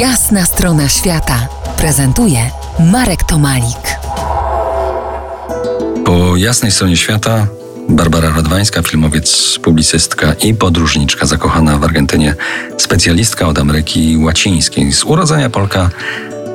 Jasna 0.00 0.44
strona 0.44 0.88
świata 0.88 1.48
prezentuje 1.76 2.50
Marek 2.92 3.24
Tomalik. 3.24 3.98
Po 6.04 6.36
jasnej 6.36 6.72
stronie 6.72 6.96
świata 6.96 7.46
Barbara 7.88 8.30
Radwańska, 8.30 8.82
filmowiec, 8.82 9.58
publicystka 9.62 10.32
i 10.32 10.54
podróżniczka 10.54 11.26
zakochana 11.26 11.78
w 11.78 11.84
Argentynie, 11.84 12.34
specjalistka 12.78 13.48
od 13.48 13.58
Ameryki 13.58 14.16
Łacińskiej, 14.16 14.92
z 14.92 15.04
urodzenia 15.04 15.50
Polka, 15.50 15.90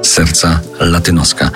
z 0.02 0.08
serca 0.08 0.60
latynoska. 0.80 1.52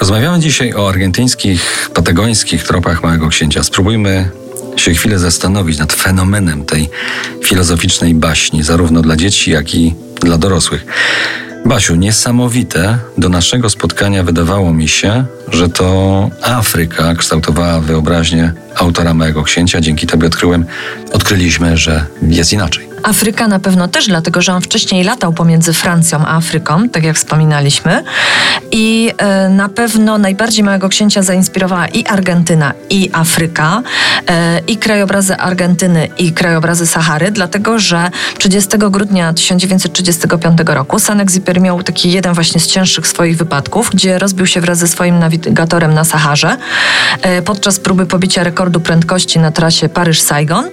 Rozmawiamy 0.00 0.40
dzisiaj 0.40 0.74
o 0.74 0.88
argentyńskich, 0.88 1.90
patagońskich 1.94 2.64
tropach 2.64 3.02
Małego 3.02 3.28
Księcia. 3.28 3.62
Spróbujmy 3.62 4.30
się 4.76 4.94
chwilę 4.94 5.18
zastanowić 5.18 5.78
nad 5.78 5.92
fenomenem 5.92 6.64
tej 6.64 6.88
filozoficznej 7.44 8.14
baśni, 8.14 8.62
zarówno 8.62 9.02
dla 9.02 9.16
dzieci, 9.16 9.50
jak 9.50 9.74
i 9.74 9.94
dla 10.20 10.38
dorosłych. 10.38 10.86
Basiu, 11.64 11.94
niesamowite 11.94 12.98
do 13.18 13.28
naszego 13.28 13.70
spotkania 13.70 14.22
wydawało 14.22 14.72
mi 14.72 14.88
się, 14.88 15.24
że 15.52 15.68
to 15.68 16.30
Afryka 16.42 17.14
kształtowała 17.14 17.80
wyobraźnię 17.80 18.52
autora 18.74 19.14
Małego 19.14 19.42
Księcia. 19.42 19.80
Dzięki 19.80 20.06
tobie 20.06 20.26
odkryłem, 20.26 20.64
odkryliśmy, 21.12 21.76
że 21.76 22.06
jest 22.22 22.52
inaczej. 22.52 22.85
Afryka 23.02 23.48
na 23.48 23.58
pewno 23.58 23.88
też, 23.88 24.06
dlatego 24.06 24.42
że 24.42 24.52
on 24.52 24.62
wcześniej 24.62 25.04
latał 25.04 25.32
pomiędzy 25.32 25.72
Francją 25.72 26.26
a 26.26 26.36
Afryką, 26.36 26.88
tak 26.88 27.04
jak 27.04 27.16
wspominaliśmy. 27.16 28.04
I 28.70 29.12
e, 29.18 29.48
na 29.48 29.68
pewno 29.68 30.18
najbardziej 30.18 30.64
Małego 30.64 30.88
Księcia 30.88 31.22
zainspirowała 31.22 31.88
i 31.88 32.06
Argentyna, 32.06 32.72
i 32.90 33.10
Afryka, 33.12 33.82
e, 34.28 34.60
i 34.66 34.76
krajobrazy 34.76 35.36
Argentyny, 35.36 36.08
i 36.18 36.32
krajobrazy 36.32 36.86
Sahary, 36.86 37.30
dlatego 37.30 37.78
że 37.78 38.10
30 38.38 38.78
grudnia 38.78 39.32
1935 39.32 40.58
roku 40.66 40.98
Saint-Exupéry 40.98 41.60
miał 41.60 41.82
taki 41.82 42.12
jeden 42.12 42.34
właśnie 42.34 42.60
z 42.60 42.66
cięższych 42.66 43.06
swoich 43.06 43.36
wypadków, 43.36 43.90
gdzie 43.94 44.18
rozbił 44.18 44.46
się 44.46 44.60
wraz 44.60 44.78
ze 44.78 44.88
swoim 44.88 45.18
nawigatorem 45.18 45.94
na 45.94 46.04
Saharze 46.04 46.56
e, 47.22 47.42
podczas 47.42 47.80
próby 47.80 48.06
pobicia 48.06 48.44
rekordu 48.44 48.80
prędkości 48.80 49.38
na 49.38 49.50
trasie 49.50 49.88
Paryż-Saigon 49.88 50.64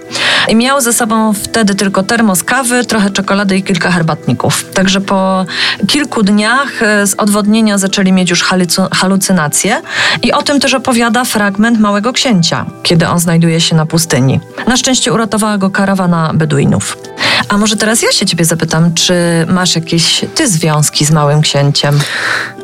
i 0.48 0.56
miał 0.56 0.80
ze 0.80 0.92
sobą 0.92 1.32
wtedy 1.32 1.74
tylko 1.74 2.02
termos 2.14 2.44
kawy, 2.44 2.84
trochę 2.84 3.10
czekolady 3.10 3.56
i 3.56 3.62
kilka 3.62 3.90
herbatników. 3.90 4.64
Także 4.74 5.00
po 5.00 5.46
kilku 5.86 6.22
dniach 6.22 6.82
e, 6.82 7.06
z 7.06 7.14
odwodnienia 7.14 7.78
zaczęli 7.78 8.12
mieć 8.12 8.30
już 8.30 8.44
halucynacje 8.92 9.82
i 10.22 10.32
o 10.32 10.42
tym 10.42 10.60
też 10.60 10.74
opowiada 10.74 11.24
fragment 11.24 11.80
Małego 11.80 12.12
Księcia, 12.12 12.66
kiedy 12.82 13.08
on 13.08 13.20
znajduje 13.20 13.60
się 13.60 13.76
na 13.76 13.86
pustyni. 13.86 14.40
Na 14.66 14.76
szczęście 14.76 15.12
uratowała 15.12 15.58
go 15.58 15.70
karawana 15.70 16.30
Beduinów. 16.34 16.96
A 17.48 17.58
może 17.58 17.76
teraz 17.76 18.02
ja 18.02 18.12
się 18.12 18.26
ciebie 18.26 18.44
zapytam, 18.44 18.94
czy 18.94 19.14
masz 19.48 19.74
jakieś 19.74 20.24
ty 20.34 20.48
związki 20.48 21.04
z 21.04 21.10
Małym 21.10 21.40
Księciem? 21.40 21.98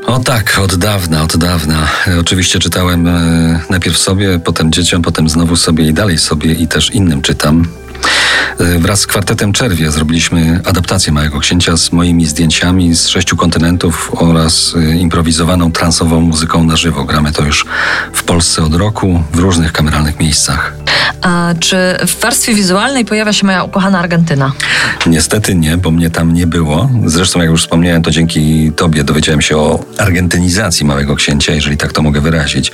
O 0.07 0.19
tak, 0.19 0.59
od 0.63 0.75
dawna, 0.75 1.23
od 1.23 1.37
dawna. 1.37 1.89
Oczywiście 2.21 2.59
czytałem 2.59 3.07
e, 3.07 3.61
najpierw 3.71 3.99
sobie, 3.99 4.39
potem 4.39 4.73
dzieciom, 4.73 5.03
potem 5.03 5.29
znowu 5.29 5.57
sobie 5.57 5.89
i 5.89 5.93
dalej 5.93 6.19
sobie 6.19 6.53
i 6.53 6.69
też 6.69 6.91
innym 6.91 7.23
czytam. 7.23 7.80
E, 8.61 8.79
wraz 8.79 9.01
z 9.01 9.07
kwartetem 9.07 9.53
Czerwie 9.53 9.91
zrobiliśmy 9.91 10.61
adaptację 10.65 11.13
Małego 11.13 11.41
Księcia 11.41 11.77
z 11.77 11.93
moimi 11.93 12.27
zdjęciami 12.27 12.95
z 12.95 13.09
sześciu 13.09 13.37
kontynentów 13.37 14.13
oraz 14.17 14.75
e, 14.77 14.97
improwizowaną 14.97 15.73
transową 15.73 16.21
muzyką 16.21 16.65
na 16.65 16.77
żywo. 16.77 17.05
Gramy 17.05 17.33
to 17.33 17.43
już 17.43 17.67
w 18.13 18.25
Polsce 18.25 18.63
od 18.63 18.75
roku, 18.75 19.23
w 19.33 19.39
różnych 19.39 19.73
kameralnych 19.73 20.21
miejscach. 20.21 20.80
A 21.23 21.55
czy 21.61 21.77
w 22.07 22.21
warstwie 22.21 22.55
wizualnej 22.55 23.05
pojawia 23.05 23.33
się 23.33 23.47
moja 23.47 23.65
ukochana 23.65 23.99
Argentyna? 23.99 24.53
Niestety 25.07 25.55
nie, 25.55 25.77
bo 25.77 25.91
mnie 25.91 26.11
tam 26.11 26.35
nie 26.35 26.47
było. 26.47 26.91
Zresztą, 27.07 27.41
jak 27.41 27.51
już 27.51 27.63
wspomniałem, 27.63 28.03
to 28.03 28.11
dzięki 28.11 28.73
Tobie 28.77 29.05
dowiedziałem 29.05 29.43
się 29.43 29.57
o 29.57 29.85
argentynizacji 29.99 30.87
Małego 30.87 31.17
Księcia, 31.17 31.53
jeżeli 31.53 31.77
tak 31.77 31.93
to 31.93 32.03
mogę 32.03 32.21
wyrazić. 32.21 32.73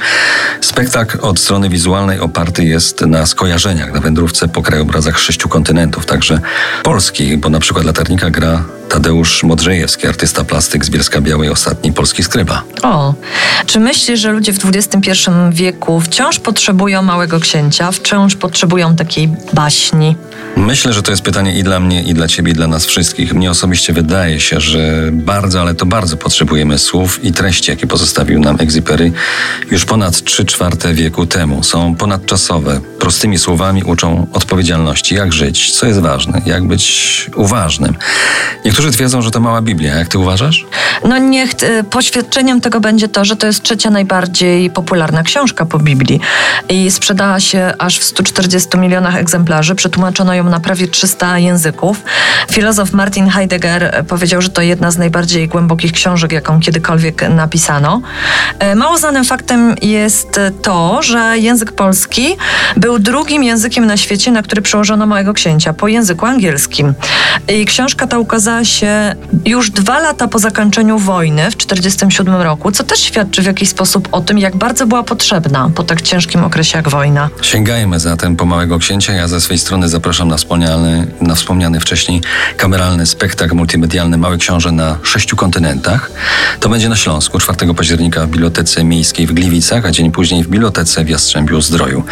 Spektakl 0.60 1.18
od 1.22 1.38
strony 1.38 1.68
wizualnej 1.68 2.20
oparty 2.20 2.64
jest 2.64 3.00
na 3.00 3.26
skojarzeniach, 3.26 3.92
na 3.92 4.00
wędrówce 4.00 4.48
po 4.48 4.62
krajobrazach 4.62 5.18
sześciu 5.18 5.48
kontynentów, 5.48 6.06
także 6.06 6.40
Polski, 6.82 7.36
bo 7.36 7.48
na 7.48 7.60
przykład 7.60 7.84
latarnika 7.84 8.30
gra 8.30 8.64
Tadeusz 8.88 9.42
Modrzejewski, 9.42 10.06
artysta 10.06 10.44
plastyk 10.44 10.84
z 10.84 10.90
Bielska 10.90 11.20
Białej, 11.20 11.48
ostatni 11.48 11.92
polski 11.92 12.22
skryba. 12.22 12.62
O, 12.82 13.14
czy 13.66 13.80
myślisz, 13.80 14.20
że 14.20 14.32
ludzie 14.32 14.52
w 14.52 14.58
XXI 14.64 15.10
wieku 15.50 16.00
wciąż 16.00 16.38
potrzebują 16.38 17.02
Małego 17.02 17.40
Księcia, 17.40 17.92
wciąż 17.92 18.36
potrzebują 18.36 18.96
takiej 18.96 19.28
baśni? 19.52 20.16
Myślę, 20.56 20.92
że 20.92 21.02
to 21.02 21.10
jest 21.10 21.22
pytanie 21.22 21.58
i 21.58 21.62
dla 21.62 21.80
mnie, 21.80 22.02
i 22.02 22.14
dla 22.14 22.28
ciebie, 22.28 22.52
i 22.52 22.54
dla 22.54 22.66
nas 22.66 22.86
wszystkich. 22.86 23.34
Mnie 23.34 23.50
osobiście 23.50 23.92
wydaje 23.92 24.40
się, 24.40 24.60
że 24.60 25.08
bardzo, 25.12 25.60
ale 25.60 25.74
to 25.74 25.86
bardzo 25.86 26.16
potrzebujemy 26.16 26.78
słów 26.78 27.24
i 27.24 27.32
treści, 27.32 27.70
jakie 27.70 27.86
pozostawił 27.86 28.40
nam 28.40 28.56
Exupery 28.60 29.12
już 29.70 29.84
ponad 29.84 30.24
3 30.24 30.44
czwarte 30.44 30.94
wieku 30.94 31.26
temu. 31.26 31.62
Są 31.62 31.94
ponadczasowe, 31.94 32.80
prostymi 32.98 33.38
słowami 33.38 33.84
uczą 33.84 34.26
odpowiedzialności, 34.32 35.14
jak 35.14 35.32
żyć, 35.32 35.70
co 35.70 35.86
jest 35.86 36.00
ważne, 36.00 36.42
jak 36.46 36.66
być 36.66 37.30
uważnym. 37.36 37.96
Niektórzy 38.76 38.96
twierdzą, 38.96 39.22
że 39.22 39.30
to 39.30 39.40
mała 39.40 39.62
Biblia. 39.62 39.94
Jak 39.94 40.08
ty 40.08 40.18
uważasz? 40.18 40.66
No 41.04 41.18
niech 41.18 41.50
y, 41.62 41.84
poświadczeniem 41.84 42.60
tego 42.60 42.80
będzie 42.80 43.08
to, 43.08 43.24
że 43.24 43.36
to 43.36 43.46
jest 43.46 43.62
trzecia 43.62 43.90
najbardziej 43.90 44.70
popularna 44.70 45.22
książka 45.22 45.66
po 45.66 45.78
Biblii 45.78 46.20
i 46.68 46.90
sprzedała 46.90 47.40
się 47.40 47.72
aż 47.78 47.98
w 47.98 48.04
140 48.04 48.78
milionach 48.78 49.16
egzemplarzy. 49.16 49.74
Przetłumaczono 49.74 50.34
ją 50.34 50.44
na 50.44 50.60
prawie 50.60 50.88
300 50.88 51.38
języków. 51.38 52.02
Filozof 52.52 52.92
Martin 52.92 53.28
Heidegger 53.28 54.04
powiedział, 54.08 54.42
że 54.42 54.48
to 54.48 54.62
jedna 54.62 54.90
z 54.90 54.98
najbardziej 54.98 55.48
głębokich 55.48 55.92
książek, 55.92 56.32
jaką 56.32 56.60
kiedykolwiek 56.60 57.28
napisano. 57.28 58.00
E, 58.58 58.74
mało 58.74 58.98
znanym 58.98 59.24
faktem 59.24 59.74
jest 59.82 60.40
to, 60.62 61.02
że 61.02 61.38
język 61.38 61.72
polski 61.72 62.36
był 62.76 62.98
drugim 62.98 63.44
językiem 63.44 63.86
na 63.86 63.96
świecie, 63.96 64.30
na 64.30 64.42
który 64.42 64.62
przełożono 64.62 65.06
Małego 65.06 65.34
Księcia, 65.34 65.72
po 65.72 65.88
języku 65.88 66.26
angielskim. 66.26 66.94
I 67.48 67.66
książka 67.66 68.06
ta 68.06 68.18
ukazała 68.18 68.65
się 68.66 69.14
już 69.44 69.70
dwa 69.70 69.98
lata 69.98 70.28
po 70.28 70.38
zakończeniu 70.38 70.98
wojny 70.98 71.50
w 71.50 71.56
1947 71.56 72.42
roku, 72.42 72.72
co 72.72 72.84
też 72.84 73.00
świadczy 73.00 73.42
w 73.42 73.46
jakiś 73.46 73.68
sposób 73.68 74.08
o 74.12 74.20
tym, 74.20 74.38
jak 74.38 74.56
bardzo 74.56 74.86
była 74.86 75.02
potrzebna 75.02 75.70
po 75.74 75.82
tak 75.82 76.02
ciężkim 76.02 76.44
okresie 76.44 76.78
jak 76.78 76.88
wojna. 76.88 77.30
Sięgajmy 77.42 78.00
zatem 78.00 78.36
po 78.36 78.46
Małego 78.46 78.78
Księcia. 78.78 79.12
Ja 79.12 79.28
ze 79.28 79.40
swojej 79.40 79.58
strony 79.58 79.88
zapraszam 79.88 80.28
na 80.28 80.36
wspomniany, 80.36 81.06
na 81.20 81.34
wspomniany 81.34 81.80
wcześniej 81.80 82.20
kameralny 82.56 83.06
spektakl 83.06 83.54
multimedialny 83.54 84.18
Małe 84.18 84.38
Książę 84.38 84.72
na 84.72 84.98
sześciu 85.02 85.36
kontynentach. 85.36 86.10
To 86.60 86.68
będzie 86.68 86.88
na 86.88 86.96
Śląsku 86.96 87.38
4 87.38 87.74
października 87.74 88.26
w 88.26 88.30
Bibliotece 88.30 88.84
Miejskiej 88.84 89.26
w 89.26 89.32
Gliwicach, 89.32 89.86
a 89.86 89.90
dzień 89.90 90.10
później 90.10 90.44
w 90.44 90.48
Bibliotece 90.48 91.04
w 91.04 91.08
Jastrzębiu 91.08 91.60
Zdroju. 91.60 92.04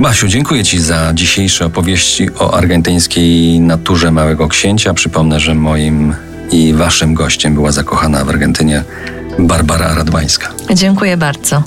Basiu, 0.00 0.28
dziękuję 0.28 0.64
Ci 0.64 0.80
za 0.80 1.14
dzisiejsze 1.14 1.66
opowieści 1.66 2.28
o 2.38 2.54
argentyńskiej 2.54 3.60
naturze 3.60 4.10
Małego 4.10 4.48
Księcia. 4.48 4.94
Przypomnę, 4.94 5.40
że 5.40 5.54
moim 5.54 6.14
i 6.52 6.74
Waszym 6.74 7.14
gościem 7.14 7.54
była 7.54 7.72
zakochana 7.72 8.24
w 8.24 8.28
Argentynie 8.28 8.84
Barbara 9.38 9.94
Radwańska. 9.94 10.48
Dziękuję 10.74 11.16
bardzo. 11.16 11.62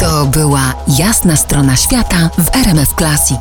To 0.00 0.26
była 0.26 0.74
jasna 0.98 1.36
strona 1.36 1.76
świata 1.76 2.30
w 2.38 2.56
RMF 2.56 2.94
Classic. 2.94 3.40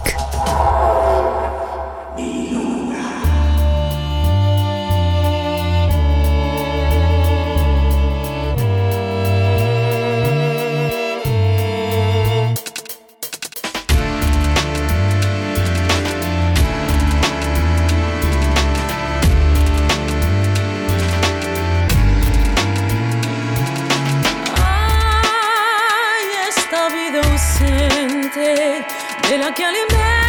J'ai 29.33 29.39
la 29.39 29.49
calimère. 29.49 30.22